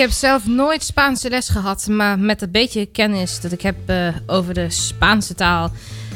Ik 0.00 0.06
heb 0.06 0.14
zelf 0.14 0.46
nooit 0.46 0.82
Spaanse 0.82 1.28
les 1.28 1.48
gehad, 1.48 1.86
maar 1.86 2.18
met 2.18 2.40
het 2.40 2.52
beetje 2.52 2.86
kennis 2.86 3.40
dat 3.40 3.52
ik 3.52 3.62
heb 3.62 3.76
eh, 3.86 4.08
over 4.26 4.54
de 4.54 4.70
Spaanse 4.70 5.34
taal. 5.34 5.70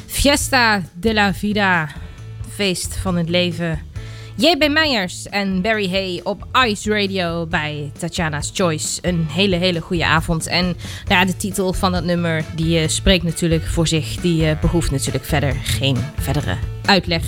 Fiesta 0.06 0.82
de 1.00 1.14
la 1.14 1.34
Vida, 1.34 1.88
feest 2.48 2.96
van 2.96 3.16
het 3.16 3.28
leven. 3.28 3.81
J.B. 4.36 4.69
Meijers 4.69 5.28
en 5.28 5.62
Barry 5.62 5.90
Hay 5.90 6.20
op 6.22 6.46
Ice 6.66 6.90
Radio 6.90 7.46
bij 7.46 7.92
Tatjana's 7.98 8.50
Choice. 8.54 8.98
Een 9.02 9.26
hele, 9.31 9.56
hele 9.56 9.81
goede 9.81 10.06
avond. 10.06 10.46
En 10.46 10.64
nou 10.64 10.75
ja, 11.20 11.25
de 11.25 11.36
titel 11.36 11.72
van 11.72 11.92
dat 11.92 12.04
nummer 12.04 12.44
die 12.54 12.78
eh, 12.78 12.88
spreekt 12.88 13.25
natuurlijk 13.25 13.64
voor 13.64 13.86
zich. 13.86 14.20
Die 14.20 14.48
eh, 14.48 14.60
behoeft 14.60 14.90
natuurlijk 14.90 15.25
verder 15.25 15.54
geen 15.54 15.96
verdere 16.19 16.73
uitleg. 16.86 17.22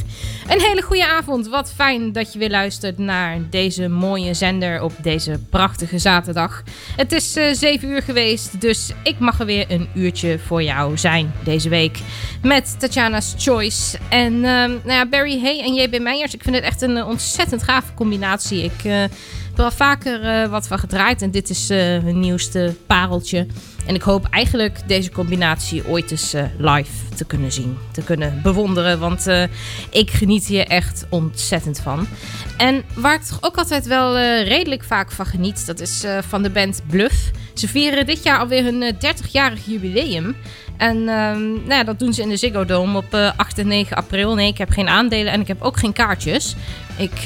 Een 0.49 0.61
hele 0.61 0.82
goede 0.82 1.06
avond. 1.06 1.49
Wat 1.49 1.73
fijn 1.73 2.12
dat 2.12 2.32
je 2.32 2.38
weer 2.38 2.50
luistert 2.50 2.99
naar 2.99 3.38
deze 3.50 3.88
mooie 3.88 4.35
zender 4.35 4.82
op 4.82 4.93
deze 5.03 5.41
prachtige 5.50 5.99
zaterdag. 5.99 6.62
Het 6.97 7.12
is 7.12 7.37
uh, 7.37 7.53
7 7.53 7.88
uur 7.88 8.03
geweest, 8.03 8.61
dus 8.61 8.93
ik 9.03 9.19
mag 9.19 9.41
er 9.41 9.47
weer 9.47 9.64
een 9.69 9.88
uurtje 9.94 10.38
voor 10.38 10.62
jou 10.62 10.99
zijn 10.99 11.32
deze 11.44 11.69
week. 11.69 11.99
Met 12.43 12.76
Tatjana's 12.79 13.35
Choice. 13.38 13.99
En 14.08 14.32
uh, 14.32 14.41
nou 14.43 14.81
ja, 14.85 15.06
Barry 15.06 15.41
Hay 15.41 15.61
en 15.61 15.75
JB 15.75 16.00
Meijers. 16.00 16.35
Ik 16.35 16.43
vind 16.43 16.55
het 16.55 16.64
echt 16.64 16.82
een 16.82 17.05
ontzettend 17.05 17.62
gave 17.62 17.94
combinatie. 17.94 18.62
Ik 18.62 18.82
heb 18.82 19.11
er 19.56 19.64
al 19.64 19.70
vaker 19.70 20.49
wat 20.49 20.67
van 20.67 20.79
gedraaid 20.79 21.23
en 21.23 21.31
dit 21.31 21.50
is 21.50 21.69
hun 21.69 22.20
nieuwste 22.20 22.75
pareltje. 22.87 23.47
En 23.87 23.94
ik 23.94 24.03
hoop 24.03 24.27
eigenlijk 24.31 24.79
deze 24.87 25.11
combinatie 25.11 25.87
ooit 25.87 26.11
eens 26.11 26.35
uh, 26.35 26.43
live 26.59 26.91
te 27.15 27.25
kunnen 27.25 27.53
zien, 27.53 27.79
te 27.93 28.03
kunnen 28.03 28.41
bewonderen. 28.43 28.99
Want 28.99 29.27
uh, 29.27 29.43
ik 29.91 30.11
geniet 30.11 30.47
hier 30.47 30.67
echt 30.67 31.06
ontzettend 31.09 31.81
van. 31.81 32.06
En 32.56 32.83
waar 32.94 33.15
ik 33.15 33.23
toch 33.23 33.38
ook 33.41 33.56
altijd 33.56 33.87
wel 33.87 34.19
uh, 34.19 34.47
redelijk 34.47 34.85
vaak 34.85 35.12
van 35.12 35.27
geniet, 35.27 35.67
dat 35.67 35.81
is 35.81 36.05
van 36.29 36.43
de 36.43 36.50
band 36.50 36.83
Bluff. 36.87 37.31
Ze 37.55 37.69
vieren 37.69 38.06
dit 38.06 38.23
jaar 38.23 38.38
alweer 38.38 38.65
hun 38.65 38.94
30-jarig 38.94 39.67
jubileum. 39.67 40.37
En 40.77 41.05
nou 41.05 41.69
ja, 41.69 41.85
dat 41.85 41.99
doen 41.99 42.15
ze 42.15 42.23
in 42.23 42.29
de 42.29 42.37
Ziggo 42.37 42.65
Dome 42.65 42.99
op 42.99 43.15
8 43.37 43.59
en 43.59 43.67
9 43.67 43.97
april. 43.97 44.35
Nee, 44.35 44.49
ik 44.49 44.59
heb 44.59 44.71
geen 44.71 44.89
aandelen 44.89 45.32
en 45.32 45.41
ik 45.41 45.47
heb 45.47 45.62
ook 45.62 45.77
geen 45.77 45.93
kaartjes. 45.93 46.56
Ik 46.97 47.21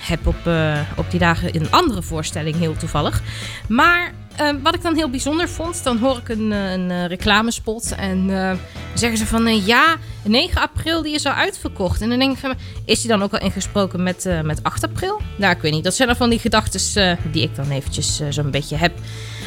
heb 0.00 0.26
op, 0.26 0.50
op 0.96 1.10
die 1.10 1.20
dagen 1.20 1.56
een 1.56 1.70
andere 1.70 2.02
voorstelling, 2.02 2.56
heel 2.56 2.76
toevallig. 2.76 3.22
Maar 3.68 4.12
uh, 4.40 4.48
wat 4.62 4.74
ik 4.74 4.82
dan 4.82 4.94
heel 4.94 5.10
bijzonder 5.10 5.48
vond, 5.48 5.84
dan 5.84 5.98
hoor 5.98 6.18
ik 6.18 6.28
een, 6.28 6.50
een, 6.50 6.90
een 6.90 7.06
reclamespot 7.06 7.94
en 7.94 8.28
uh, 8.28 8.52
zeggen 8.94 9.18
ze 9.18 9.26
van 9.26 9.64
ja, 9.64 9.96
9 10.22 10.60
april 10.60 11.02
die 11.02 11.14
is 11.14 11.26
al 11.26 11.32
uitverkocht. 11.32 12.00
En 12.00 12.08
dan 12.08 12.18
denk 12.18 12.32
ik 12.32 12.38
van, 12.38 12.54
is 12.84 13.00
die 13.00 13.10
dan 13.10 13.22
ook 13.22 13.32
al 13.32 13.40
ingesproken 13.40 14.02
met, 14.02 14.28
met 14.42 14.62
8 14.62 14.84
april? 14.84 15.20
Nou, 15.36 15.54
ik 15.54 15.62
weet 15.62 15.72
niet. 15.72 15.84
Dat 15.84 15.94
zijn 15.94 16.08
dan 16.08 16.16
van 16.16 16.30
die 16.30 16.38
gedachten 16.38 17.18
die 17.32 17.42
ik 17.42 17.56
dan 17.56 17.70
eventjes 17.70 18.20
zo'n 18.30 18.50
beetje 18.50 18.76
heb. 18.76 18.92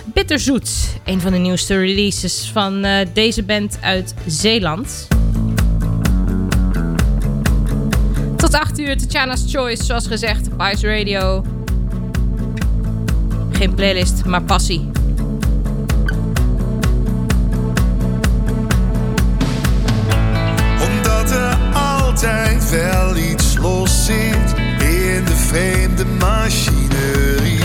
Bitterzoet, 0.05 0.69
een 1.03 1.21
van 1.21 1.31
de 1.31 1.37
nieuwste 1.37 1.79
releases 1.79 2.49
van 2.53 2.85
deze 3.13 3.43
band 3.43 3.77
uit 3.81 4.13
Zeeland. 4.27 5.07
Tot 8.35 8.53
8 8.53 8.79
uur, 8.79 8.97
Tatjana's 8.97 9.43
Choice, 9.47 9.83
zoals 9.83 10.07
gezegd, 10.07 10.47
op 10.51 10.61
Ice 10.61 10.87
Radio. 10.87 11.58
Geen 13.59 13.73
playlist, 13.73 14.25
maar 14.25 14.41
passie. 14.41 14.91
Omdat 20.81 21.31
er 21.31 21.57
altijd 21.73 22.69
wel 22.69 23.15
iets 23.15 23.57
los 23.57 24.05
zit 24.05 24.55
in 24.79 25.25
de 25.25 25.35
vreemde 25.35 26.05
machinerie. 26.19 27.63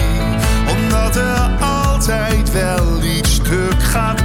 Omdat 0.68 1.16
er 1.16 1.50
altijd 1.60 2.52
wel 2.52 3.02
iets 3.02 3.34
stuk 3.34 3.82
gaat 3.82 4.23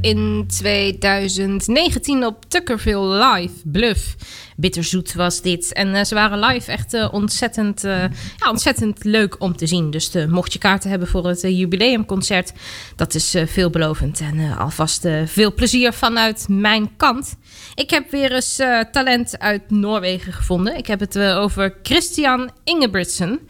In 0.00 0.44
2019 0.46 2.26
op 2.26 2.44
Tuckerville 2.48 3.24
Live, 3.24 3.54
Bluff. 3.64 4.16
Bitterzoet 4.56 5.14
was 5.14 5.40
dit. 5.40 5.72
En 5.72 5.88
uh, 5.88 6.04
ze 6.04 6.14
waren 6.14 6.38
live 6.38 6.72
echt 6.72 6.94
uh, 6.94 7.08
ontzettend, 7.12 7.84
uh, 7.84 8.02
ja, 8.36 8.50
ontzettend 8.50 9.04
leuk 9.04 9.36
om 9.38 9.56
te 9.56 9.66
zien. 9.66 9.90
Dus 9.90 10.12
mocht 10.28 10.52
je 10.52 10.58
kaarten 10.58 10.90
hebben 10.90 11.08
voor 11.08 11.26
het 11.26 11.40
jubileumconcert, 11.40 12.52
dat 12.96 13.14
is 13.14 13.36
veelbelovend. 13.44 14.20
En 14.20 14.56
alvast 14.58 15.08
veel 15.24 15.54
plezier 15.54 15.92
vanuit 15.92 16.46
mijn 16.48 16.96
kant. 16.96 17.36
Ik 17.74 17.90
heb 17.90 18.10
weer 18.10 18.32
eens 18.32 18.56
talent 18.92 19.38
uit 19.38 19.70
Noorwegen 19.70 20.32
gevonden. 20.32 20.76
Ik 20.76 20.86
heb 20.86 21.00
het 21.00 21.18
over 21.18 21.76
Christian 21.82 22.50
Ingebrigtsen. 22.64 23.40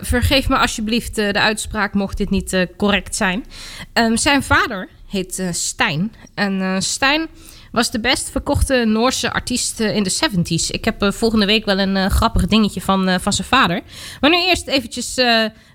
Vergeef 0.00 0.48
me 0.48 0.56
alsjeblieft 0.56 1.14
de 1.14 1.40
uitspraak, 1.40 1.94
mocht 1.94 2.16
dit 2.16 2.30
niet 2.30 2.66
correct 2.76 3.16
zijn. 3.16 3.44
Um, 3.92 4.16
zijn 4.16 4.42
vader 4.42 4.88
heet 5.08 5.48
Stijn. 5.50 6.14
En 6.34 6.82
Stijn 6.82 7.28
was 7.72 7.90
de 7.90 8.00
best 8.00 8.30
verkochte 8.30 8.84
Noorse 8.84 9.32
artiest 9.32 9.80
in 9.80 10.02
de 10.02 10.12
70s. 10.12 10.66
Ik 10.70 10.84
heb 10.84 11.06
volgende 11.14 11.46
week 11.46 11.64
wel 11.64 11.78
een 11.78 12.10
grappig 12.10 12.46
dingetje 12.46 12.80
van, 12.80 13.20
van 13.20 13.32
zijn 13.32 13.48
vader. 13.48 13.80
Maar 14.20 14.30
nu 14.30 14.36
eerst 14.36 14.66
eventjes 14.66 15.14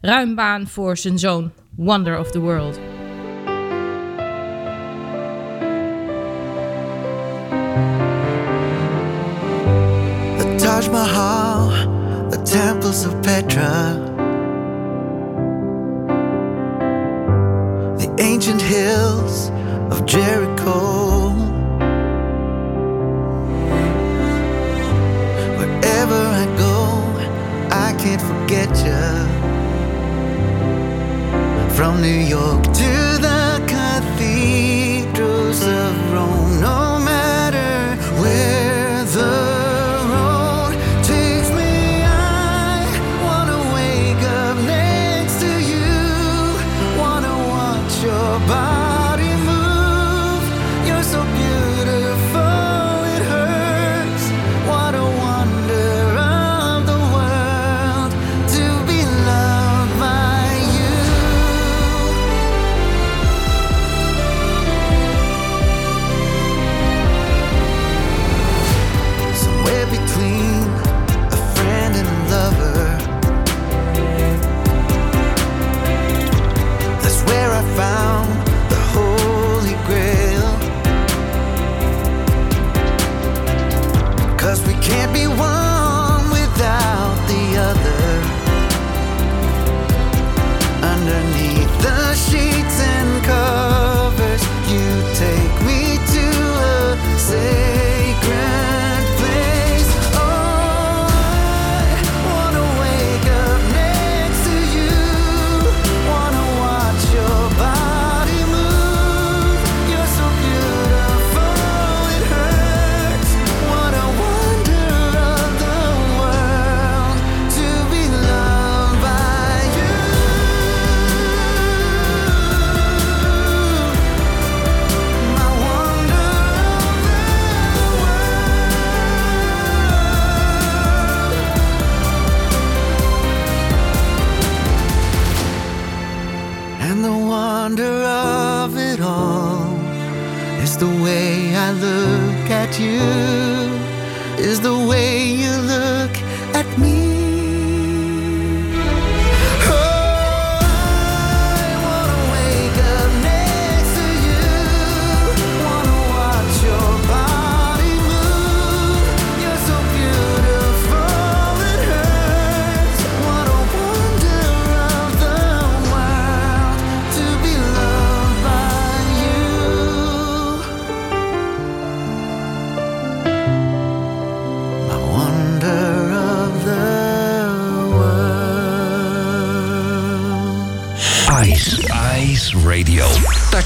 ruim 0.01 0.35
baan 0.35 0.67
voor 0.67 0.97
zijn 0.97 1.19
zoon, 1.19 1.51
Wonder 1.75 2.19
of 2.19 2.31
the 2.31 2.39
World. 2.39 2.79
The 10.37 10.55
Taj 10.57 10.89
Mahal 10.89 11.51
the 12.31 12.41
temples 12.43 13.05
of 13.05 13.21
Petra, 13.21 14.10
ancient 18.21 18.61
hills 18.61 19.49
of 19.91 20.05
Jericho. 20.05 21.29
Wherever 25.57 26.21
I 26.41 26.45
go, 26.65 26.75
I 27.71 27.95
can't 27.97 28.21
forget 28.21 28.69
you. 28.85 29.03
From 31.75 32.01
New 32.01 32.19
York 32.37 32.63
to 32.63 33.10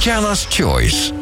Tatjana's 0.06 0.46
Choice. 0.46 1.15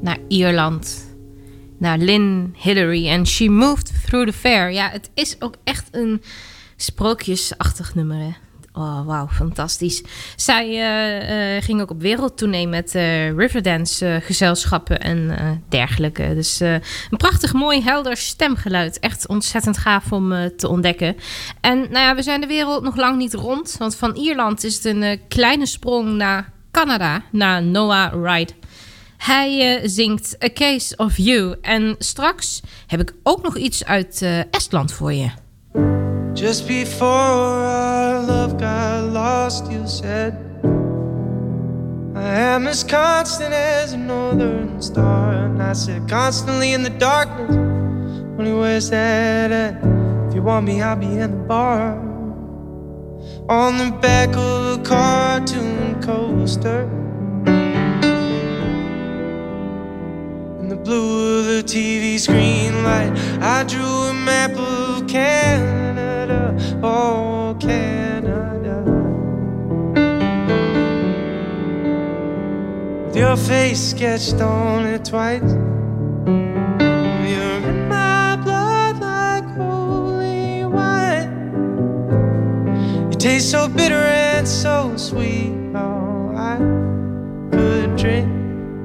Naar 0.00 0.18
Ierland. 0.28 1.14
Naar 1.78 1.98
Lynn 1.98 2.54
Hillary 2.58 3.08
en 3.08 3.26
She 3.26 3.48
Moved 3.48 3.92
Through 4.06 4.26
the 4.26 4.32
Fair. 4.32 4.72
Ja, 4.72 4.88
het 4.90 5.10
is 5.14 5.36
ook 5.38 5.54
echt 5.64 5.88
een 5.90 6.22
sprookjesachtig 6.76 7.94
nummer. 7.94 8.16
Hè? 8.16 8.30
Oh, 8.72 9.06
wauw, 9.06 9.28
fantastisch. 9.28 10.02
Zij 10.36 10.68
uh, 10.68 11.56
uh, 11.56 11.62
ging 11.62 11.80
ook 11.80 11.90
op 11.90 12.00
wereldtournee 12.00 12.68
met 12.68 12.94
uh, 12.94 13.32
Riverdance 13.32 14.20
gezelschappen 14.22 15.00
en 15.00 15.38
dergelijke. 15.68 16.34
Dus 16.34 16.60
een 16.60 16.82
prachtig, 17.16 17.52
mooi, 17.52 17.82
helder 17.82 18.16
stemgeluid. 18.16 18.98
Echt 18.98 19.28
ontzettend 19.28 19.78
gaaf 19.78 20.12
om 20.12 20.50
te 20.56 20.68
ontdekken. 20.68 21.16
En 21.60 21.78
nou 21.78 21.98
ja, 21.98 22.14
we 22.14 22.22
zijn 22.22 22.40
de 22.40 22.46
wereld 22.46 22.82
nog 22.82 22.96
lang 22.96 23.18
niet 23.18 23.34
rond. 23.34 23.76
Want 23.78 23.96
van 23.96 24.14
Ierland 24.14 24.64
is 24.64 24.74
het 24.74 24.84
een 24.84 25.20
kleine 25.28 25.66
sprong 25.66 26.12
naar 26.12 26.54
Canada, 26.76 27.22
naar 27.30 27.62
Noah 27.62 28.12
Wright. 28.12 28.54
Hij 29.16 29.80
zingt 29.88 30.36
A 30.44 30.48
Case 30.52 30.96
of 30.96 31.16
You. 31.16 31.54
En 31.60 31.94
straks 31.98 32.62
heb 32.86 33.00
ik 33.00 33.12
ook 33.22 33.42
nog 33.42 33.56
iets 33.56 33.84
uit 33.84 34.24
Estland 34.50 34.92
voor 34.92 35.12
je. 35.12 35.30
Just 36.34 36.66
before 36.66 37.06
our 37.06 38.20
love 38.26 38.54
got 38.58 39.12
lost, 39.12 39.64
you 39.70 39.86
said, 39.86 40.34
I 42.14 42.40
am 42.54 42.66
as 42.66 42.84
constant 42.84 43.54
as 43.54 43.92
a 43.92 43.96
northern 43.96 44.82
star. 44.82 45.34
And 45.34 45.62
I 45.62 45.74
said, 45.74 46.10
constantly 46.10 46.72
in 46.72 46.82
the 46.82 46.96
darkness, 46.96 47.56
only 48.38 48.52
where's 48.52 48.88
that 48.88 49.50
at? 49.50 49.74
If 50.28 50.34
you 50.34 50.42
want 50.42 50.66
me, 50.66 50.82
I'll 50.82 50.96
be 50.96 51.06
in 51.06 51.30
the 51.30 51.44
bar. 51.46 52.15
On 53.48 53.78
the 53.78 53.96
back 53.98 54.30
of 54.30 54.80
a 54.80 54.82
cartoon 54.82 56.00
coaster. 56.02 56.82
In 60.60 60.68
the 60.68 60.76
blue 60.76 61.40
of 61.40 61.46
the 61.46 61.62
TV 61.62 62.18
screen 62.18 62.82
light, 62.82 63.12
I 63.40 63.64
drew 63.64 63.84
a 63.84 64.14
map 64.14 64.52
of 64.56 65.06
Canada 65.06 65.76
oh 66.82 67.56
Canada. 67.60 68.82
With 73.06 73.16
your 73.16 73.36
face 73.36 73.90
sketched 73.90 74.40
on 74.40 74.84
it 74.86 75.04
twice. 75.04 75.65
You 83.26 83.32
taste 83.32 83.50
so 83.50 83.66
bitter 83.66 84.04
and 84.04 84.46
so 84.46 84.96
sweet. 84.96 85.50
Oh, 85.74 86.32
I 86.36 86.58
could 87.50 87.96
drink 87.96 88.30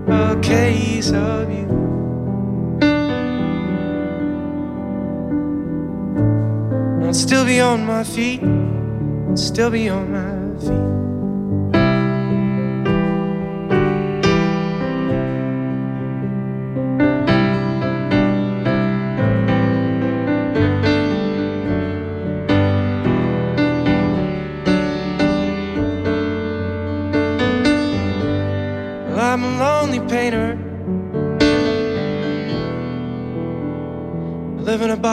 a 0.07 0.35
case 0.41 1.11
of 1.11 1.51
you. 1.51 1.67
I'd 7.07 7.15
still 7.15 7.45
be 7.45 7.61
on 7.61 7.85
my 7.85 8.03
feet, 8.03 8.41
I'd 8.41 9.37
still 9.37 9.69
be 9.69 9.89
on 9.89 10.11
my 10.11 10.59
feet. 10.59 11.10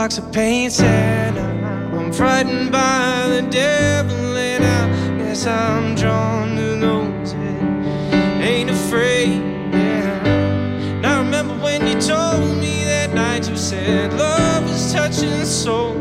Box 0.08 0.16
of 0.16 0.32
paints 0.32 0.80
and 0.80 1.38
I'm 1.38 2.10
frightened 2.10 2.72
by 2.72 3.28
the 3.28 3.42
devil, 3.50 4.38
and 4.38 4.64
I 4.64 5.18
guess 5.18 5.46
I'm 5.46 5.94
drawn 5.96 6.56
to 6.56 6.76
those 6.80 7.34
that 7.34 8.42
ain't 8.42 8.70
afraid. 8.70 9.42
Yeah. 9.70 11.00
Now 11.02 11.20
I 11.20 11.24
remember 11.24 11.62
when 11.62 11.86
you 11.86 12.00
told 12.00 12.56
me 12.56 12.84
that 12.84 13.12
night, 13.12 13.50
you 13.50 13.56
said 13.56 14.14
love 14.14 14.62
was 14.62 14.94
touching 14.94 15.44
soul, 15.44 15.92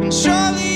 and 0.00 0.14
surely 0.14 0.75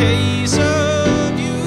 case 0.00 0.56
of 0.56 1.38
you, 1.38 1.58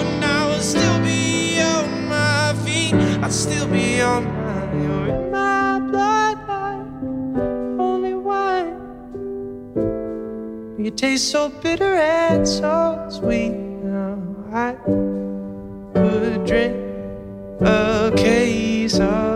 and 0.00 0.24
I 0.24 0.48
would 0.48 0.62
still 0.62 0.98
be 1.00 1.60
on 1.60 2.08
my 2.08 2.54
feet. 2.64 2.94
I'd 3.22 3.32
still 3.32 3.68
be 3.68 4.00
on 4.00 4.24
my. 4.24 4.56
You're 4.82 5.08
in 5.08 5.30
my 5.30 5.78
wine. 8.30 8.74
You 10.82 10.90
taste 10.90 11.30
so 11.30 11.48
bitter 11.48 11.94
and 11.96 12.48
so 12.48 13.06
sweet 13.10 13.52
now. 13.52 14.18
I 14.52 14.72
could 15.94 16.46
drink 16.46 16.76
a 17.60 18.12
case 18.16 18.98
of 19.00 19.35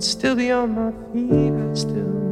I 0.00 0.02
would 0.02 0.04
still 0.06 0.34
be 0.34 0.50
on 0.50 0.74
my 0.74 0.92
feet, 1.12 1.52
I'd 1.52 1.76
still 1.76 2.29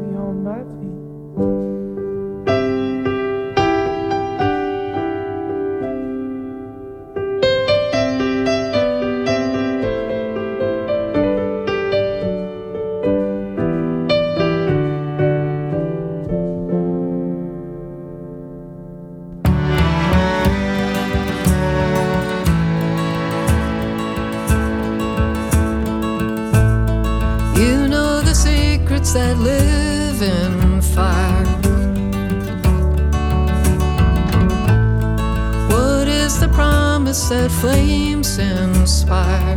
flames 37.60 38.38
inspire? 38.38 39.56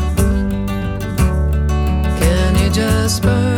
Can 2.19 2.55
you 2.57 2.69
just 2.71 3.21
burn 3.21 3.50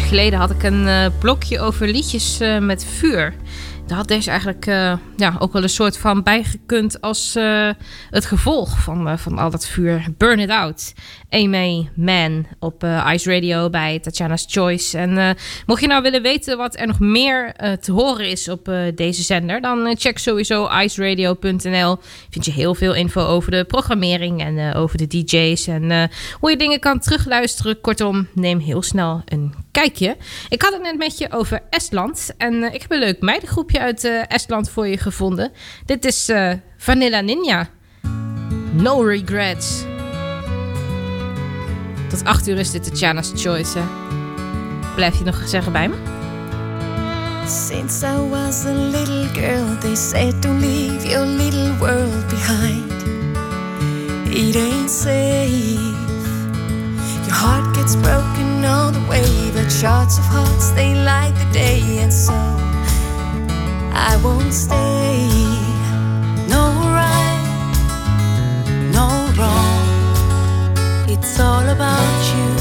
geleden 0.00 0.38
had 0.38 0.50
ik 0.50 0.62
een 0.62 0.86
uh, 0.86 1.06
blokje 1.18 1.60
over 1.60 1.88
liedjes 1.88 2.40
uh, 2.40 2.58
met 2.58 2.84
vuur. 2.84 3.34
Daar 3.86 3.96
had 3.96 4.08
deze 4.08 4.30
eigenlijk 4.30 4.66
uh, 4.66 4.96
ja, 5.16 5.36
ook 5.38 5.52
wel 5.52 5.62
een 5.62 5.68
soort 5.68 5.98
van 5.98 6.22
bijgekund 6.22 7.00
als 7.00 7.38
het 8.10 8.24
gevolg 8.24 8.78
van, 8.78 9.18
van 9.18 9.38
al 9.38 9.50
dat 9.50 9.66
vuur. 9.66 10.04
Burn 10.18 10.38
It 10.38 10.50
Out. 10.50 10.92
Amy 11.30 11.90
Man 11.94 12.46
op 12.58 12.84
Ice 13.12 13.32
Radio 13.32 13.70
bij 13.70 13.98
Tatjana's 13.98 14.46
Choice. 14.48 14.98
En 14.98 15.36
mocht 15.66 15.80
je 15.80 15.86
nou 15.86 16.02
willen 16.02 16.22
weten 16.22 16.56
wat 16.56 16.78
er 16.78 16.86
nog 16.86 16.98
meer 17.00 17.52
te 17.80 17.92
horen 17.92 18.30
is 18.30 18.48
op 18.48 18.72
deze 18.94 19.22
zender, 19.22 19.60
dan 19.60 19.96
check 19.98 20.18
sowieso 20.18 20.68
iceradio.nl. 20.80 21.98
Vind 22.30 22.44
je 22.44 22.52
heel 22.52 22.74
veel 22.74 22.94
info 22.94 23.20
over 23.20 23.50
de 23.50 23.64
programmering 23.64 24.40
en 24.40 24.74
over 24.74 24.98
de 24.98 25.06
DJ's 25.06 25.66
en 25.66 26.10
hoe 26.40 26.50
je 26.50 26.56
dingen 26.56 26.80
kan 26.80 26.98
terugluisteren. 26.98 27.80
Kortom, 27.80 28.28
neem 28.34 28.58
heel 28.58 28.82
snel 28.82 29.22
een 29.24 29.54
kijkje. 29.70 30.16
Ik 30.48 30.62
had 30.62 30.72
het 30.72 30.82
net 30.82 30.98
met 30.98 31.18
je 31.18 31.32
over 31.32 31.62
Estland. 31.70 32.34
En 32.38 32.74
ik 32.74 32.82
heb 32.82 32.90
een 32.90 32.98
leuk 32.98 33.20
meidengroepje 33.20 33.73
uit 33.80 34.04
uh, 34.04 34.22
Estland 34.28 34.70
voor 34.70 34.86
je 34.86 34.98
gevonden. 34.98 35.52
Dit 35.86 36.04
is 36.04 36.28
uh, 36.28 36.52
Vanilla 36.76 37.20
Ninja. 37.20 37.68
No 38.72 39.02
regrets. 39.02 39.84
Tot 42.08 42.24
8 42.24 42.48
uur 42.48 42.58
is 42.58 42.70
dit 42.70 42.84
Tatjana's 42.84 43.32
Choice. 43.34 43.78
Blijf 44.94 45.18
je 45.18 45.24
nog 45.24 45.48
zeggen 45.48 45.72
bij 45.72 45.88
me? 45.88 45.96
Since 47.46 48.06
I 48.06 48.28
was 48.30 48.64
a 48.64 48.72
little 48.72 49.26
girl, 49.26 49.78
they 49.80 49.96
said 49.96 50.42
don't 50.42 50.60
leave 50.60 51.06
your 51.08 51.26
little 51.26 51.76
world 51.78 52.28
behind. 52.28 52.92
It 54.34 54.56
ain't 54.56 54.90
safe. 54.90 55.78
Your 57.26 57.36
heart 57.36 57.76
gets 57.76 57.96
broken 57.96 58.64
all 58.64 58.90
the 58.90 59.04
way, 59.08 59.50
but 59.52 59.70
shards 59.72 60.18
of 60.18 60.24
hearts 60.24 60.72
they 60.74 60.94
light 60.94 61.34
the 61.34 61.52
day, 61.52 61.98
and 62.02 62.12
so 62.12 62.32
I 63.94 64.16
won't 64.22 64.52
stay. 64.52 65.28
No 66.48 66.64
right, 66.98 67.44
no 68.92 69.08
wrong. 69.38 71.08
It's 71.08 71.38
all 71.40 71.68
about 71.68 72.34
you. 72.36 72.53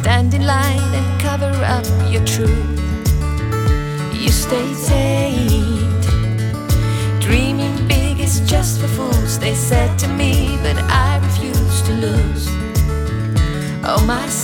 Stand 0.00 0.32
in 0.32 0.46
line 0.46 0.94
and 0.98 1.20
cover 1.20 1.52
up 1.76 1.86
your 2.12 2.24
truth. 2.24 2.78
You 4.22 4.30
stay 4.30 4.68
tamed. 4.86 6.04
Dreaming 7.20 7.76
big 7.88 8.20
is 8.20 8.40
just 8.48 8.80
for 8.80 8.88
fools, 8.88 9.38
they 9.40 9.54
said 9.54 9.98
to 9.98 10.08
me, 10.08 10.56
but 10.62 10.76
I 11.06 11.18
refuse 11.26 11.82
to 11.88 11.92
lose. 12.06 12.46
Oh, 13.90 14.04
myself. 14.06 14.37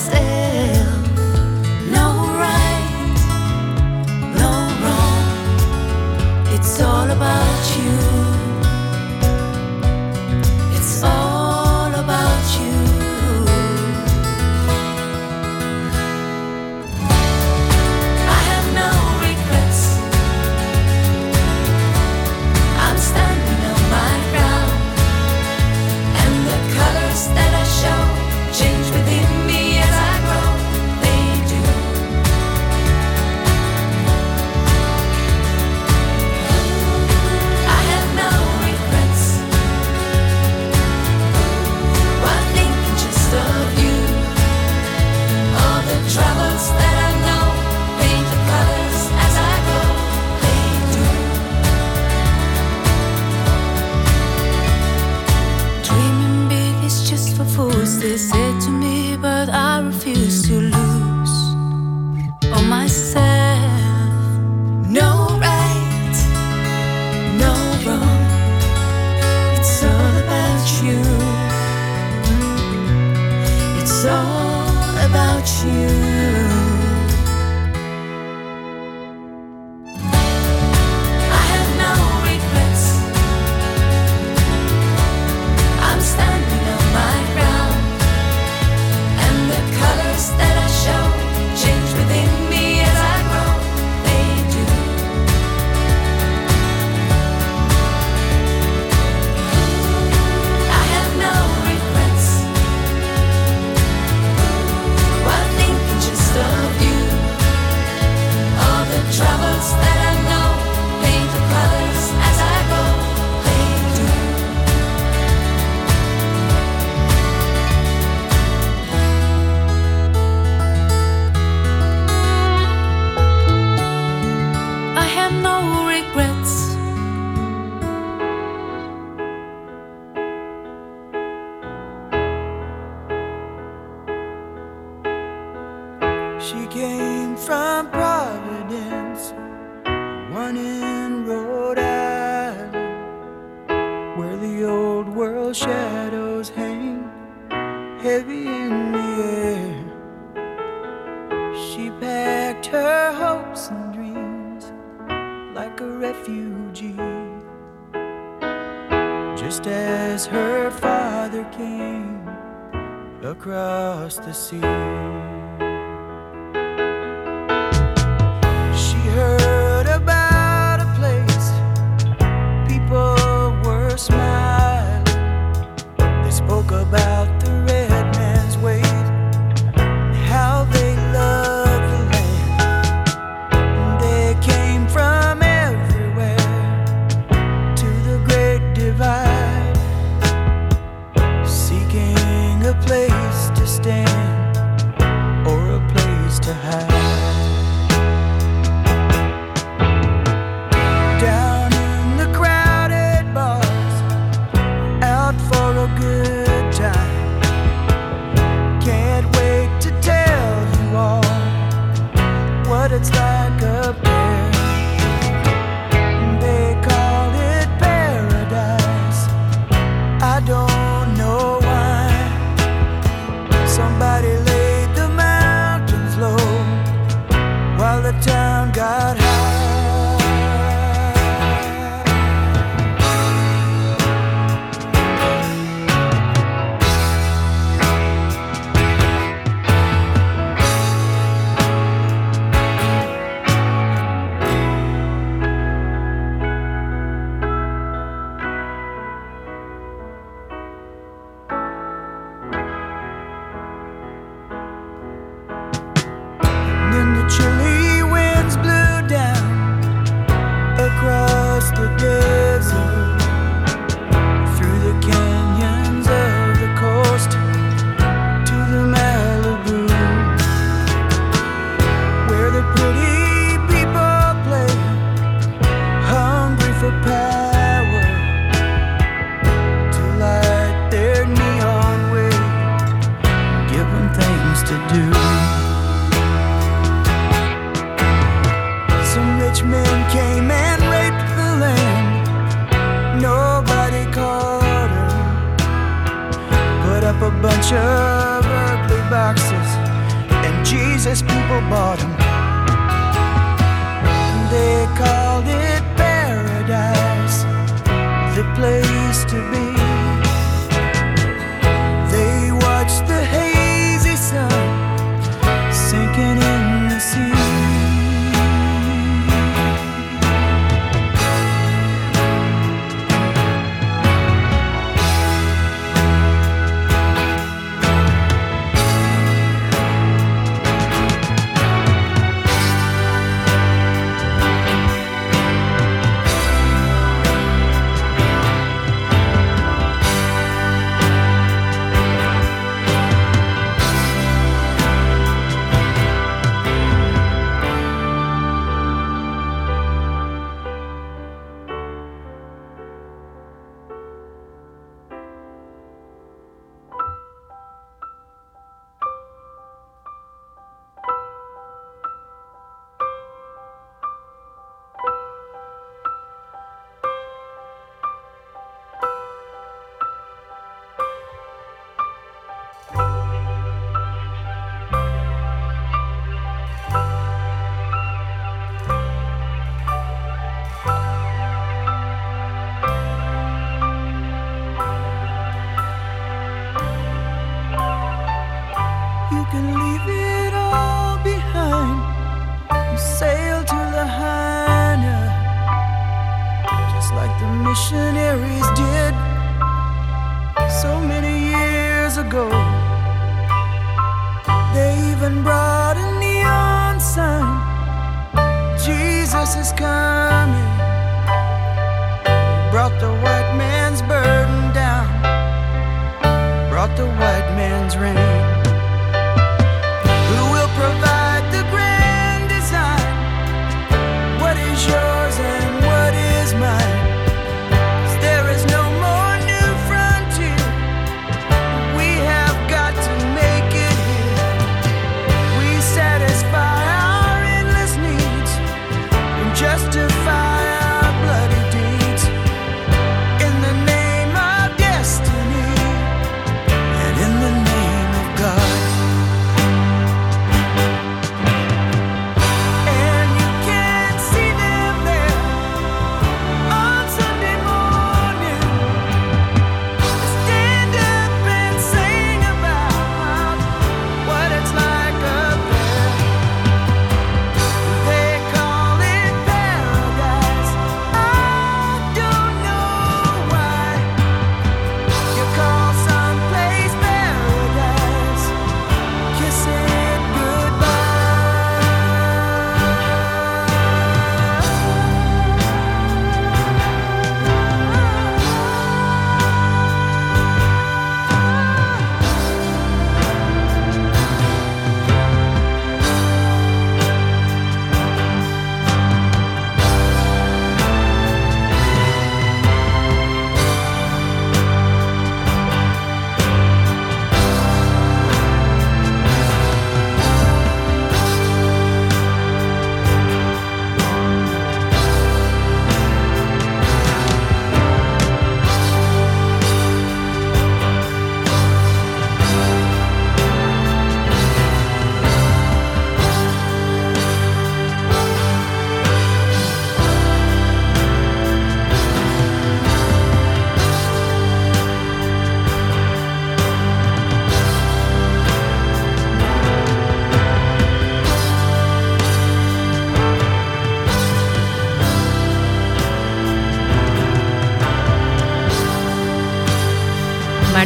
Brought 417.52 418.14
the 418.14 418.53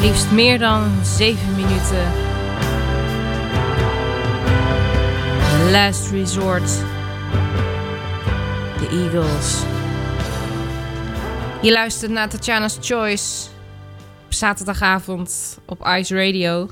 liefst 0.09 0.30
meer 0.30 0.59
dan 0.59 1.04
7 1.04 1.54
minuten. 1.56 2.12
Last 5.70 6.11
Resort. 6.11 6.66
The 8.78 8.88
Eagles. 8.90 9.62
Je 11.62 11.72
luistert 11.72 12.11
naar 12.11 12.28
Tatjana's 12.28 12.78
Choice. 12.80 13.48
Op 14.24 14.32
zaterdagavond 14.32 15.59
op 15.66 15.86
Ice 15.86 16.14
Radio. 16.14 16.70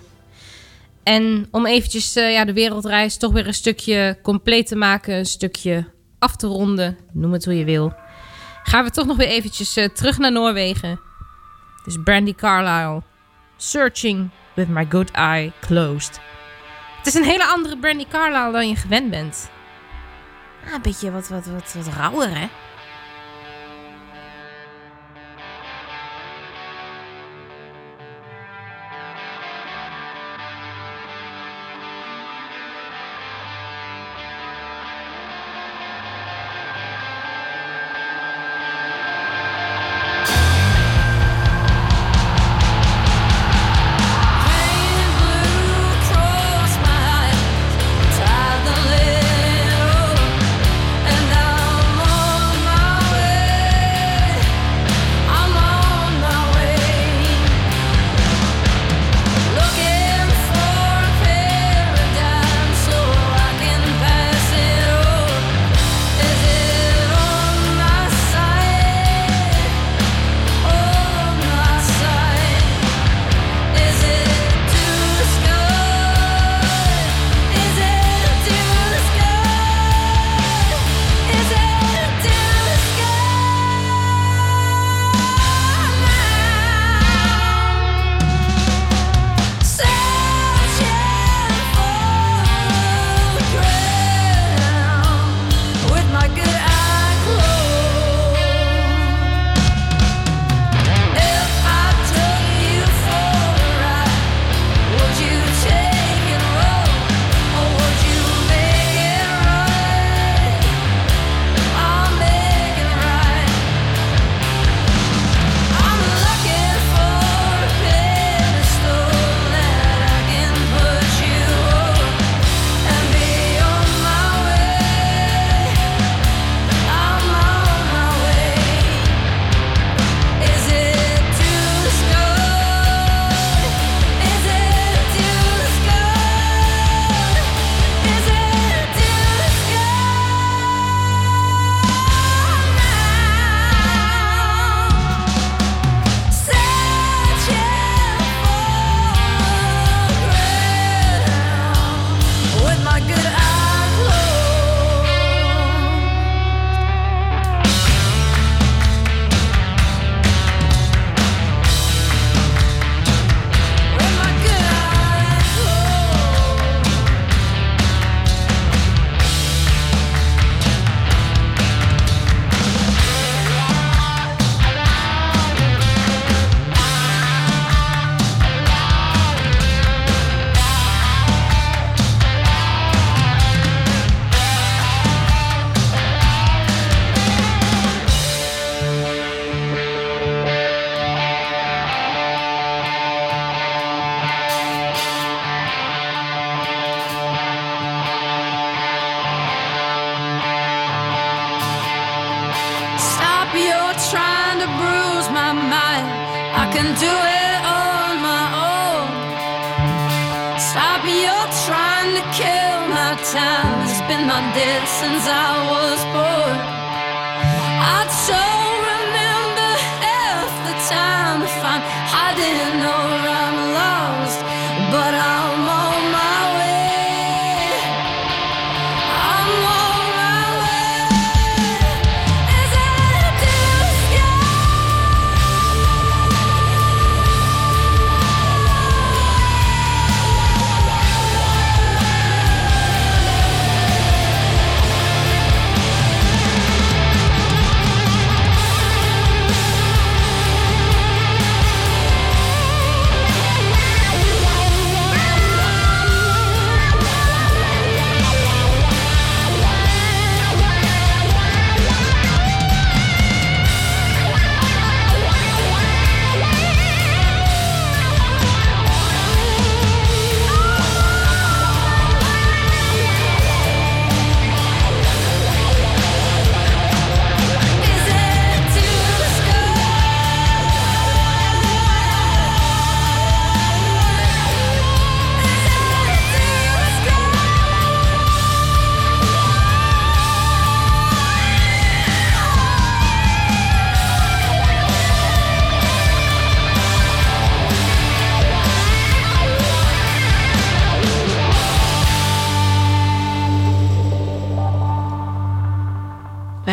En 1.02 1.48
om 1.50 1.66
eventjes 1.66 2.16
uh, 2.16 2.32
ja, 2.32 2.44
de 2.44 2.52
wereldreis 2.52 3.16
toch 3.16 3.32
weer 3.32 3.46
een 3.46 3.54
stukje 3.54 4.18
compleet 4.22 4.66
te 4.66 4.76
maken. 4.76 5.14
Een 5.14 5.26
stukje 5.26 5.84
af 6.18 6.36
te 6.36 6.46
ronden. 6.46 6.96
Noem 7.12 7.32
het 7.32 7.44
hoe 7.44 7.58
je 7.58 7.64
wil. 7.64 7.94
Gaan 8.62 8.84
we 8.84 8.90
toch 8.90 9.06
nog 9.06 9.16
weer 9.16 9.28
eventjes 9.28 9.76
uh, 9.76 9.84
terug 9.84 10.18
naar 10.18 10.32
Noorwegen. 10.32 11.00
Dus 11.84 11.96
Brandy 12.04 12.34
Carlisle. 12.34 13.14
Searching 13.56 14.30
with 14.54 14.68
my 14.68 14.84
good 14.88 15.10
eye 15.14 15.52
closed. 15.60 16.20
Het 16.96 17.06
is 17.06 17.14
een 17.14 17.24
hele 17.24 17.46
andere 17.46 17.76
Brandy 17.76 18.06
Carlisle 18.08 18.52
dan 18.52 18.68
je 18.68 18.76
gewend 18.76 19.10
bent. 19.10 19.50
Ah, 20.66 20.72
een 20.72 20.82
beetje 20.82 21.10
wat, 21.10 21.28
wat, 21.28 21.46
wat, 21.46 21.74
wat 21.74 21.94
rauwer, 21.94 22.38
hè? 22.38 22.48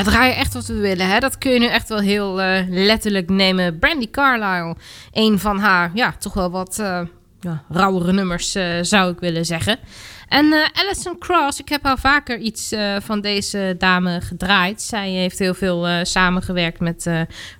Wij 0.03 0.13
draaien 0.13 0.35
echt 0.35 0.53
wat 0.53 0.65
we 0.65 0.73
willen. 0.73 1.09
Hè? 1.09 1.19
Dat 1.19 1.37
kun 1.37 1.51
je 1.51 1.59
nu 1.59 1.65
echt 1.65 1.89
wel 1.89 1.99
heel 1.99 2.41
eh, 2.41 2.65
letterlijk 2.69 3.29
nemen. 3.29 3.79
Brandy 3.79 4.09
Carlisle, 4.09 4.75
een 5.11 5.39
van 5.39 5.59
haar, 5.59 5.91
ja, 5.93 6.11
toch 6.19 6.33
wel 6.33 6.51
wat 6.51 6.77
uh, 6.79 6.99
ja, 7.39 7.63
rauwere 7.69 8.13
nummers, 8.13 8.55
uh, 8.55 8.77
zou 8.81 9.11
ik 9.11 9.19
willen 9.19 9.45
zeggen. 9.45 9.79
En 10.27 10.71
Alison 10.73 11.17
Cross, 11.17 11.59
ik 11.59 11.69
heb 11.69 11.85
al 11.85 11.97
vaker 11.97 12.39
iets 12.39 12.73
van 12.99 13.21
deze 13.21 13.75
dame 13.77 14.21
gedraaid. 14.21 14.81
Zij 14.81 15.09
heeft 15.09 15.39
heel 15.39 15.53
veel 15.53 16.05
samengewerkt 16.05 16.79
met 16.79 17.09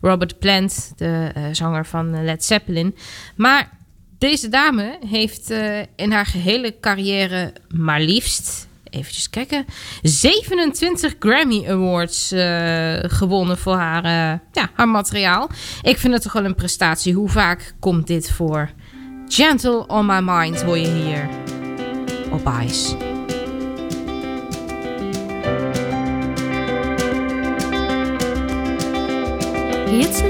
Robert 0.02 0.40
Plant, 0.40 0.94
de 0.96 1.32
zanger 1.52 1.86
van 1.86 2.24
Led 2.24 2.44
Zeppelin. 2.44 2.96
Maar 3.36 3.70
deze 4.18 4.50
dame 4.50 4.98
heeft 5.08 5.50
in 5.96 6.12
haar 6.12 6.26
gehele 6.26 6.80
carrière 6.80 7.54
maar 7.70 8.02
liefst 8.02 8.68
eventjes 8.94 9.30
kijken. 9.30 9.66
27 10.02 11.16
Grammy 11.20 11.68
Awards 11.68 12.32
uh, 12.34 12.96
gewonnen 13.02 13.58
voor 13.58 13.76
haar, 13.76 14.06
uh, 14.06 14.40
ja, 14.52 14.70
haar 14.74 14.90
materiaal. 14.90 15.50
Ik 15.82 15.98
vind 15.98 16.14
het 16.14 16.22
toch 16.22 16.34
wel 16.34 16.46
een 16.46 16.56
prestatie. 16.56 17.14
Hoe 17.14 17.30
vaak 17.30 17.74
komt 17.80 18.08
dit 18.08 18.32
voor? 18.32 18.70
Gentle 19.28 19.88
on 19.88 20.06
my 20.06 20.20
mind 20.22 20.62
hoor 20.62 20.78
je 20.78 20.88
hier 20.88 21.30
op 22.32 22.52
Ice. 22.66 22.96
It's 30.00 30.22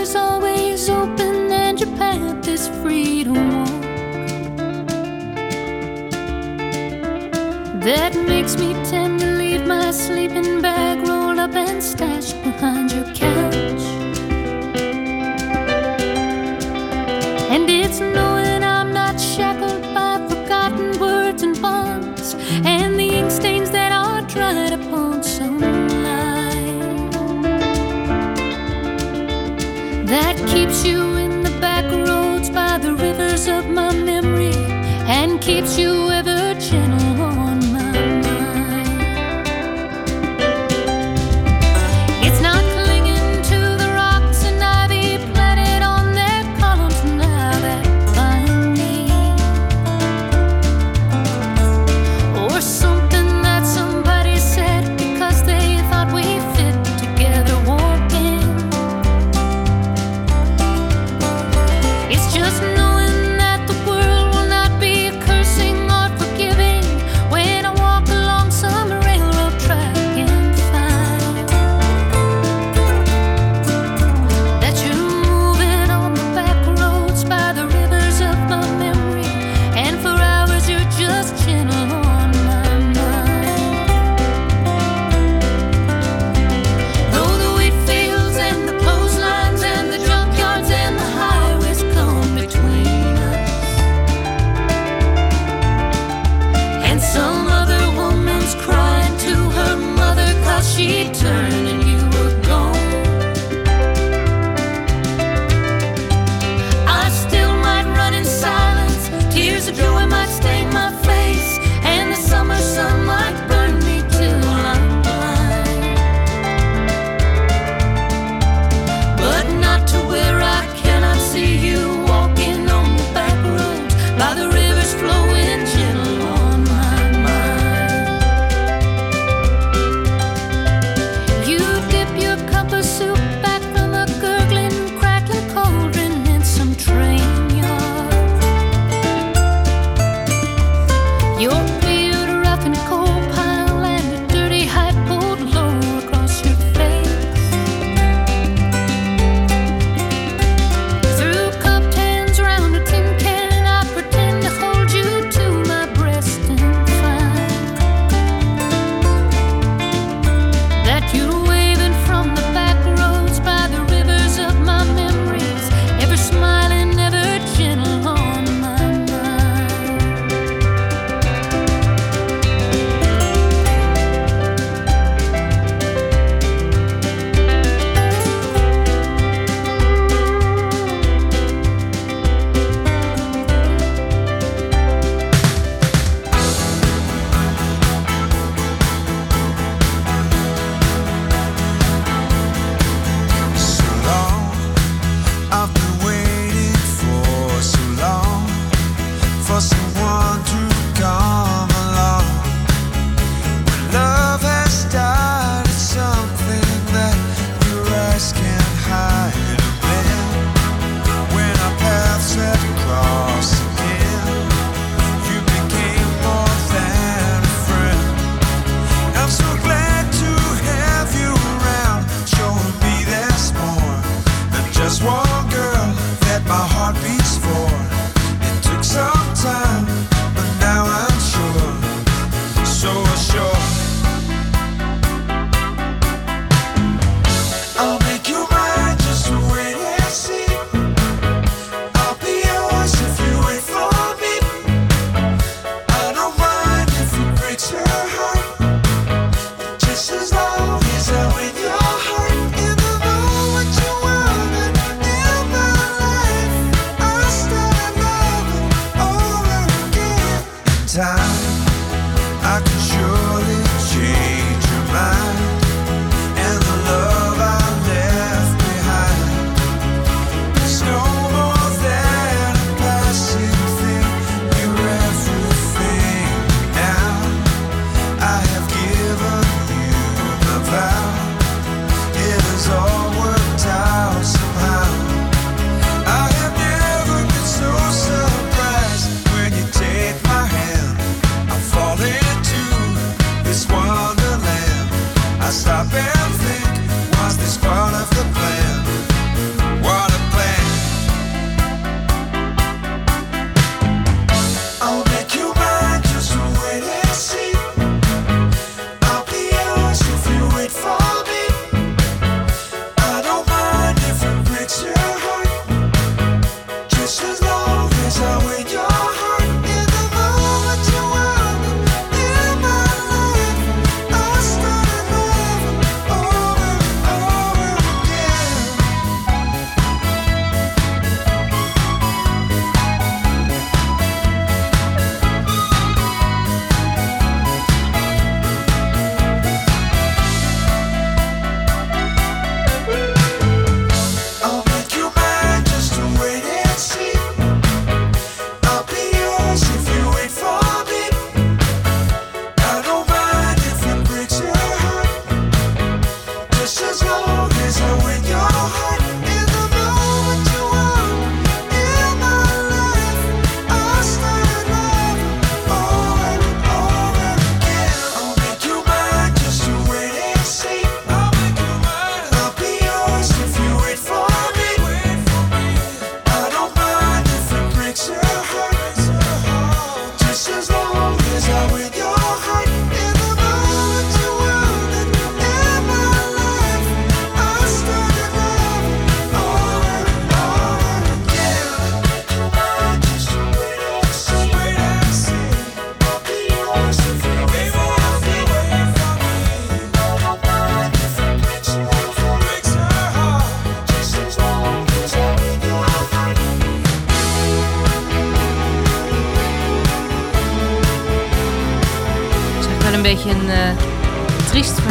is 0.00 0.14
always 0.14 0.88
open 0.88 1.52
and 1.52 1.78
your 1.78 1.96
path 1.98 2.46
is. 2.46 3.69
That 7.80 8.14
makes 8.14 8.58
me 8.58 8.74
tend 8.84 9.20
to 9.20 9.26
leave 9.38 9.66
my 9.66 9.90
sleeping 9.90 10.60
bag 10.60 10.98
rolled 11.08 11.38
up 11.38 11.54
and 11.54 11.82
stashed 11.82 12.36
behind 12.42 12.92
your 12.92 13.06
couch. 13.14 13.84
And 17.48 17.70
it's 17.70 18.00
knowing 18.00 18.62
I'm 18.62 18.92
not 18.92 19.18
shackled 19.18 19.80
by 19.94 20.18
forgotten 20.28 21.00
words 21.00 21.42
and 21.42 21.58
bonds 21.62 22.34
and 22.66 23.00
the 23.00 23.08
ink 23.14 23.30
stains 23.30 23.70
that 23.70 23.92
are 23.92 24.20
dried 24.28 24.74
upon 24.74 25.22
some 25.22 25.58
line. 25.58 27.10
That 30.04 30.36
keeps 30.48 30.84
you 30.84 31.00
in 31.16 31.42
the 31.42 31.56
back 31.62 31.90
roads 31.90 32.50
by 32.50 32.76
the 32.76 32.92
rivers 32.92 33.48
of 33.48 33.70
my 33.70 33.94
memory 33.94 34.54
and 35.08 35.40
keeps 35.40 35.78
you 35.78 36.10
ever 36.10 36.29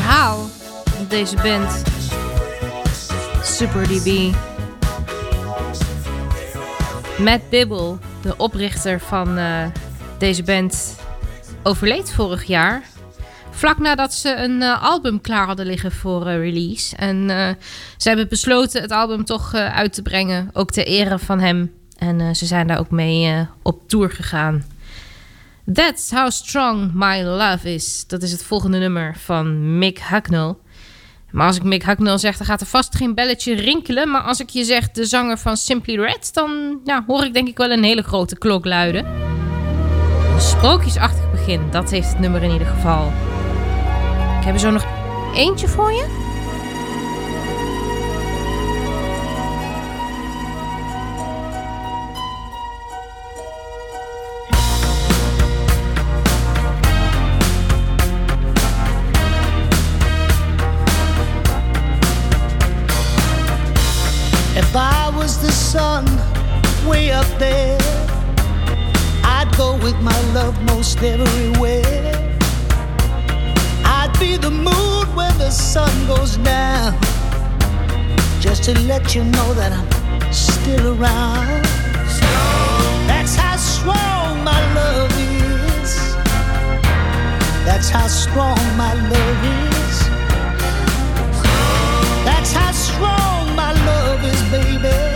verhaal. 0.10 0.50
Deze 1.08 1.36
band. 1.36 1.84
Super 3.44 3.88
DB. 3.88 4.34
Matt 7.18 7.50
Bibble, 7.50 7.98
de 8.22 8.38
oprichter 8.38 9.00
van 9.00 9.38
eh, 9.38 9.66
deze 10.18 10.44
band, 10.44 10.96
overleed 11.64 12.12
vorig 12.12 12.44
jaar. 12.44 12.84
Vlak 13.50 13.80
nadat 13.80 14.14
ze 14.14 14.36
een 14.36 14.62
eh, 14.62 14.84
album 14.84 15.22
klaar 15.22 15.46
hadden 15.46 15.66
liggen 15.66 15.92
voor 15.92 16.28
eh, 16.28 16.38
release. 16.38 16.96
En 16.96 17.30
ze 17.98 18.08
hebben 18.08 18.28
besloten 18.28 18.82
het 18.82 18.92
album 18.92 19.26
toch 19.26 19.54
uit 19.54 19.94
te 19.94 20.02
brengen. 20.02 20.50
Ook 20.54 20.72
ter 20.72 20.86
ere 20.86 21.20
van 21.20 21.40
hem. 21.40 21.74
En 21.98 22.36
ze 22.36 22.46
zijn 22.46 22.68
daar 22.68 22.80
ook 22.80 22.92
mee 22.92 23.48
op 23.62 23.88
tour 23.88 24.12
gegaan. 24.12 24.64
That's 25.74 26.12
How 26.12 26.30
Strong 26.30 26.92
My 26.94 27.22
Love 27.22 27.74
Is. 27.74 28.08
Dat 28.08 28.22
is 28.22 28.32
het 28.32 28.44
volgende 28.44 28.78
nummer 28.78 29.16
van 29.18 29.78
Mick 29.78 30.00
Hucknall. 30.00 30.56
Maar 31.32 31.48
als 31.48 31.56
ik 31.56 31.64
Mick 31.64 31.84
Hucknall 31.84 32.18
zeg, 32.18 32.38
dan 32.38 32.46
gaat 32.46 32.62
er 32.62 32.68
vast 32.68 32.96
geen 32.96 33.16
belletje 33.16 33.56
rinkelen. 33.56 34.10
Maar 34.10 34.22
als 34.22 34.40
ik 34.40 34.50
je 34.50 34.64
zeg 34.64 34.92
de 34.92 35.06
zanger 35.06 35.38
van 35.38 35.58
Simply 35.58 35.96
Red, 35.96 36.34
dan 36.34 36.80
ja, 36.84 37.04
hoor 37.08 37.24
ik 37.24 37.34
denk 37.34 37.48
ik 37.48 37.58
wel 37.58 37.72
een 37.72 37.84
hele 37.84 38.02
grote 38.02 38.38
klok 38.38 38.66
luiden. 38.66 39.06
Sprookjesachtig 40.38 41.32
begin, 41.32 41.62
dat 41.72 41.90
heeft 41.90 42.10
het 42.10 42.20
nummer 42.20 42.44
in 42.44 42.52
ieder 42.52 42.68
geval. 42.68 43.08
Ik 44.40 44.46
heb 44.46 44.54
er 44.54 44.60
zo 44.60 44.72
nog 44.72 44.86
eentje 45.36 45.68
voor 45.68 45.92
je. 45.92 46.29
There, 67.38 67.78
I'd 69.24 69.52
go 69.58 69.78
with 69.78 70.00
my 70.02 70.20
love 70.34 70.56
most 70.64 71.02
everywhere. 71.04 72.14
I'd 73.86 74.14
be 74.20 74.38
the 74.38 74.52
moon 74.52 75.06
when 75.16 75.38
the 75.38 75.52
sun 75.52 75.92
goes 76.08 76.38
down, 76.38 76.98
just 78.40 78.64
to 78.66 78.80
let 78.88 79.16
you 79.16 79.24
know 79.24 79.54
that 79.54 79.72
I'm 79.72 80.34
still 80.34 81.00
around. 81.00 81.64
That's 83.08 83.36
how 83.36 83.58
strong 83.58 84.44
my 84.44 84.62
love 84.74 85.12
is. 85.18 86.16
That's 87.66 87.90
how 87.90 88.08
strong 88.08 88.60
my 88.78 88.94
love 88.94 89.44
is. 89.46 90.10
That's 92.26 92.52
how 92.54 92.72
strong 92.72 93.56
my 93.56 93.74
love 93.86 94.24
is, 94.24 94.42
baby. 94.52 95.09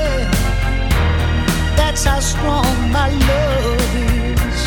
That's 1.94 2.06
how 2.06 2.20
strong 2.22 2.92
my 2.92 3.08
love 3.08 3.96
is. 3.96 4.62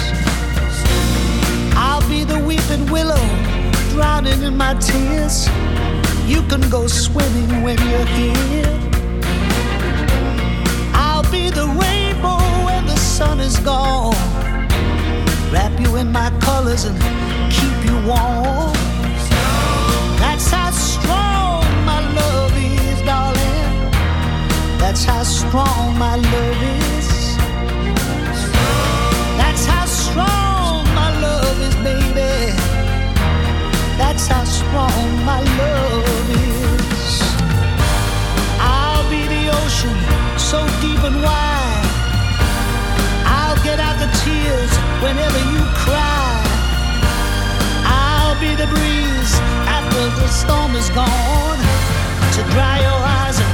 I'll 1.75 2.09
be 2.09 2.23
the 2.23 2.39
weeping 2.39 2.87
willow, 2.89 3.27
drowning 3.91 4.43
in 4.45 4.57
my 4.57 4.75
tears. 4.75 5.49
You 6.25 6.43
can 6.43 6.61
go 6.71 6.87
swimming 6.87 7.65
when 7.65 7.79
you're 7.89 8.07
here. 8.07 8.79
I'll 10.95 11.29
be 11.33 11.51
the 11.51 11.67
rainbow 11.67 12.39
when 12.65 12.87
the 12.87 12.97
sun 12.97 13.41
is 13.41 13.59
gone. 13.59 14.15
Wrap 15.51 15.81
you 15.81 15.97
in 15.97 16.13
my 16.13 16.31
colors 16.39 16.85
and 16.85 16.97
keep 17.51 17.77
you 17.91 17.97
warm. 18.07 18.73
That's 20.23 20.49
how 20.49 20.71
strong 20.71 21.65
my 21.85 22.01
love 22.15 22.53
is, 22.57 23.03
darling. 23.03 23.91
That's 24.79 25.03
how 25.03 25.25
strong 25.25 25.99
my 25.99 26.15
love 26.15 26.63
is. 26.63 26.96
Strong 30.17 30.85
my 30.95 31.11
love 31.21 31.59
is, 31.69 31.77
baby. 31.85 32.57
That's 34.01 34.27
how 34.27 34.45
strong 34.45 35.09
my 35.31 35.41
love 35.61 36.29
is. 36.31 37.13
I'll 38.59 39.07
be 39.11 39.23
the 39.35 39.45
ocean, 39.61 39.97
so 40.39 40.59
deep 40.81 41.03
and 41.09 41.19
wide. 41.27 41.89
I'll 43.39 43.61
get 43.69 43.79
out 43.79 43.99
the 44.05 44.11
tears 44.25 44.73
whenever 45.05 45.41
you 45.53 45.63
cry. 45.85 46.41
I'll 47.85 48.39
be 48.41 48.53
the 48.63 48.69
breeze 48.73 49.35
after 49.77 50.03
the 50.21 50.29
storm 50.29 50.73
is 50.77 50.89
gone 50.91 51.61
to 52.37 52.41
dry 52.55 52.77
your 52.89 53.01
eyes 53.21 53.46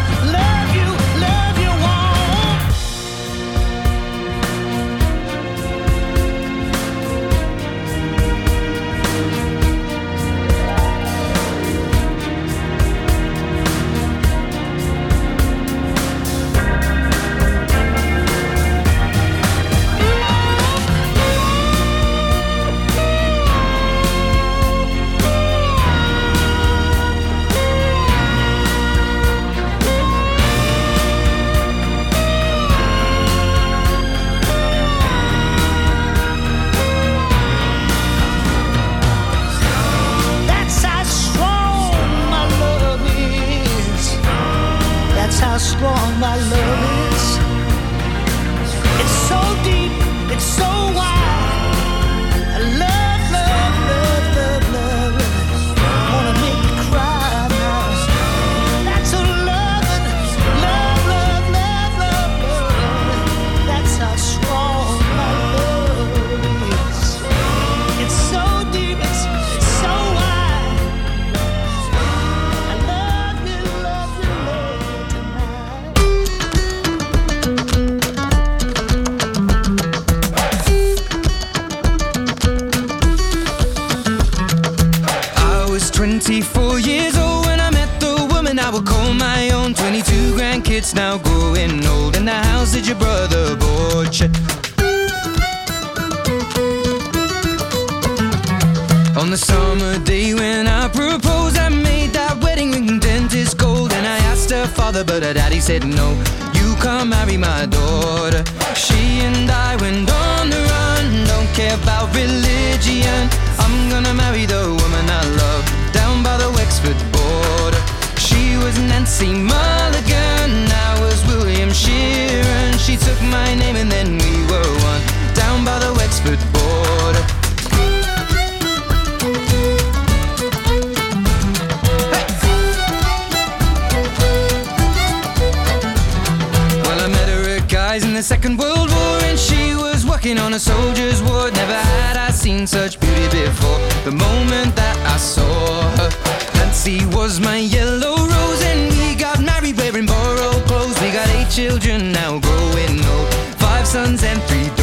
was 147.22 147.38
my 147.38 147.58
yellow 147.58 148.16
rose, 148.16 148.62
and 148.64 148.90
we 148.98 149.14
got 149.14 149.40
married 149.40 149.76
wearing 149.76 150.06
borrowed 150.06 150.64
clothes. 150.66 151.00
We 151.00 151.12
got 151.12 151.28
eight 151.28 151.48
children 151.50 152.10
now 152.10 152.40
growing 152.40 152.98
old, 153.04 153.34
five 153.62 153.86
sons 153.86 154.24
and 154.24 154.42
three 154.42 154.66
daughters. 154.66 154.81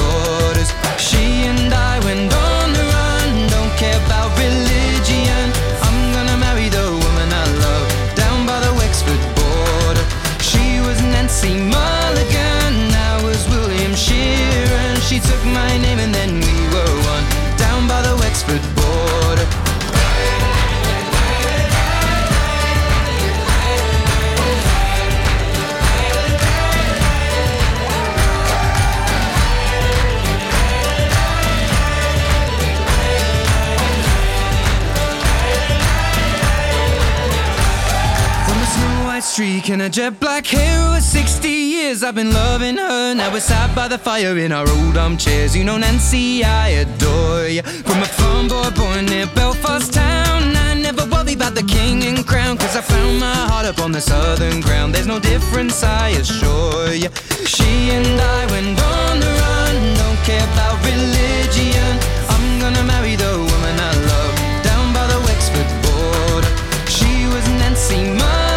Streak 39.40 39.70
and 39.70 39.82
a 39.84 39.90
jet 39.90 40.20
black 40.20 40.46
hair 40.46 40.78
over 40.90 41.00
60 41.00 41.48
years. 41.48 42.04
I've 42.04 42.16
been 42.16 42.34
loving 42.34 42.76
her. 42.76 43.14
Now 43.16 43.32
we're 43.32 43.40
sat 43.40 43.74
by 43.74 43.88
the 43.88 43.98
fire 43.98 44.38
in 44.38 44.52
our 44.52 44.68
old 44.68 44.98
armchairs. 44.98 45.56
You 45.56 45.64
know 45.64 45.78
Nancy, 45.78 46.44
I 46.44 46.68
adore 46.84 47.48
you 47.48 47.62
From 47.62 48.00
a 48.04 48.10
farm 48.20 48.50
boy 48.50 48.70
born 48.76 49.06
near 49.06 49.28
Belfast 49.28 49.94
town. 49.94 50.58
I 50.68 50.74
never 50.74 51.06
worry 51.06 51.36
about 51.36 51.56
the 51.56 51.64
king 51.64 52.04
and 52.04 52.28
crown 52.28 52.58
Cause 52.58 52.76
I 52.76 52.82
found 52.82 53.22
my 53.22 53.40
heart 53.50 53.66
up 53.66 53.80
on 53.80 53.94
the 53.94 54.02
southern 54.02 54.60
ground. 54.60 54.94
There's 54.94 55.08
no 55.08 55.20
difference, 55.20 55.84
I 55.84 56.10
assure 56.22 56.92
you 56.92 57.10
She 57.46 57.92
and 57.96 58.20
I 58.20 58.42
went 58.52 58.76
on 58.78 59.14
the 59.24 59.32
run. 59.44 59.76
Don't 60.04 60.20
care 60.28 60.48
about 60.52 60.76
religion. 60.84 61.92
I'm 62.34 62.60
gonna 62.60 62.84
marry 62.84 63.16
the 63.16 63.34
woman 63.52 63.76
I 63.90 63.94
love 64.12 64.36
Down 64.68 64.86
by 64.92 65.06
the 65.14 65.20
Wexford 65.28 65.70
border. 65.86 66.52
She 66.92 67.14
was 67.34 67.46
Nancy 67.62 68.04
Mulligan, 68.20 68.49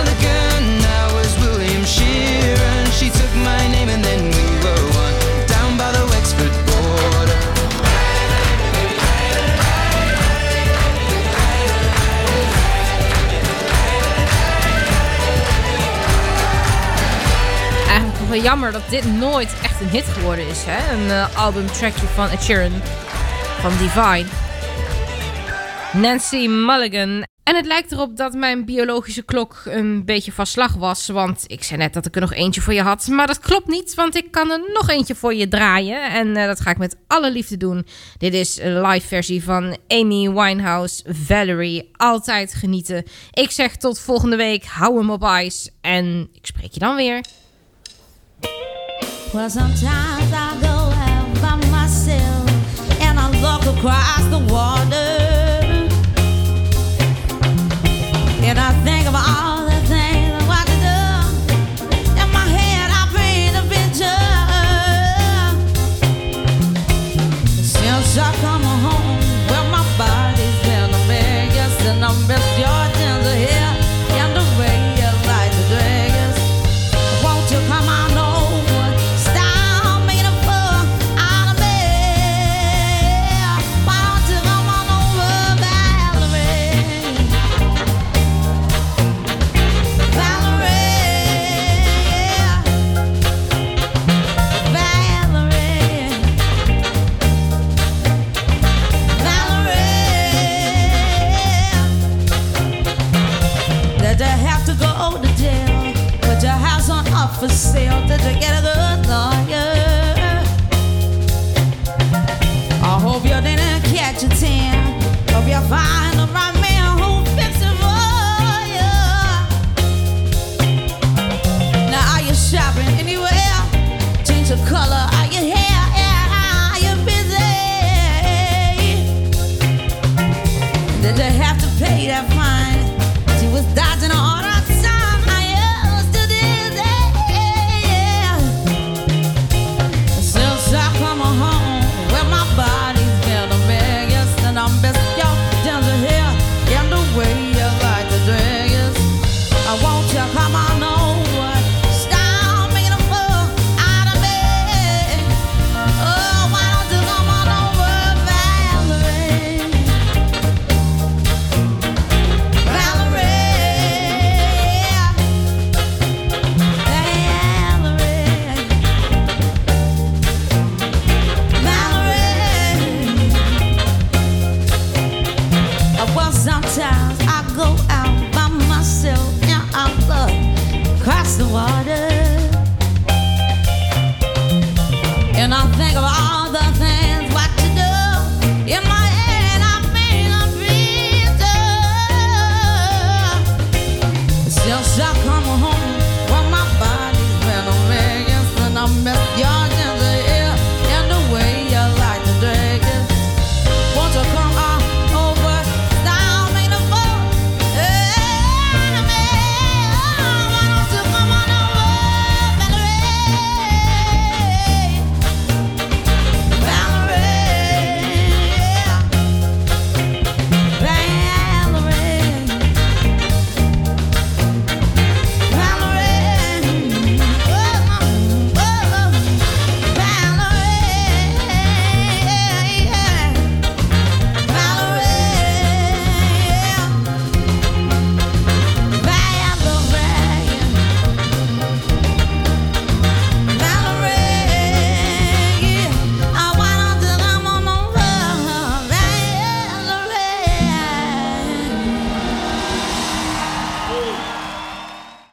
jammer 18.41 18.73
dat 18.73 18.89
dit 18.91 19.05
nooit 19.05 19.55
echt 19.63 19.81
een 19.81 19.89
hit 19.89 20.05
geworden 20.05 20.49
is. 20.49 20.63
Hè? 20.67 20.95
Een 20.95 21.11
eh, 21.11 21.37
albumtrackje 21.37 22.07
van 22.07 22.29
Ed 22.29 22.71
van 23.61 23.71
Divine. 23.79 24.27
Nancy 25.93 26.47
Mulligan. 26.47 27.25
En 27.43 27.57
het 27.57 27.67
lijkt 27.67 27.93
erop 27.93 28.17
dat 28.17 28.33
mijn 28.33 28.65
biologische 28.65 29.23
klok 29.23 29.63
een 29.65 30.05
beetje 30.05 30.33
van 30.33 30.47
slag 30.47 30.75
was. 30.75 31.09
Want 31.09 31.45
ik 31.47 31.63
zei 31.63 31.79
net 31.79 31.93
dat 31.93 32.07
ik 32.07 32.15
er 32.15 32.21
nog 32.21 32.33
eentje 32.33 32.61
voor 32.61 32.75
je 32.75 32.83
had. 32.83 33.07
Maar 33.07 33.27
dat 33.27 33.39
klopt 33.39 33.69
niet, 33.69 33.95
want 33.95 34.17
ik 34.17 34.31
kan 34.31 34.51
er 34.51 34.61
nog 34.73 34.89
eentje 34.89 35.15
voor 35.15 35.35
je 35.35 35.49
draaien. 35.49 36.11
En 36.11 36.37
eh, 36.37 36.47
dat 36.47 36.61
ga 36.61 36.71
ik 36.71 36.79
met 36.79 36.97
alle 37.07 37.31
liefde 37.31 37.57
doen. 37.57 37.87
Dit 38.19 38.35
is 38.35 38.61
een 38.61 38.81
live 38.81 39.07
versie 39.07 39.45
van 39.45 39.77
Amy 39.89 40.31
Winehouse, 40.31 41.05
Valerie. 41.07 41.91
Altijd 41.93 42.55
genieten. 42.55 43.05
Ik 43.31 43.51
zeg 43.51 43.77
tot 43.77 43.99
volgende 43.99 44.37
week. 44.37 44.65
Hou 44.65 44.99
hem 44.99 45.11
op 45.11 45.23
ijs. 45.23 45.71
En 45.81 46.29
ik 46.33 46.47
spreek 46.47 46.73
je 46.73 46.81
dan 46.81 46.97
weer. 46.97 47.21
Well, 49.35 49.49
sometimes 49.49 50.31
I 50.31 50.59
go 50.61 50.69
out 50.69 51.41
by 51.41 51.71
myself 51.71 53.01
and 53.01 53.19
I 53.19 53.31
look 53.41 53.79
across 53.79 54.25
the 54.27 54.41
water. 54.53 55.32